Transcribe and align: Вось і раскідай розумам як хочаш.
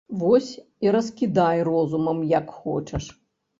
Вось 0.21 0.53
і 0.83 0.91
раскідай 0.95 1.63
розумам 1.69 2.25
як 2.35 2.49
хочаш. 2.59 3.13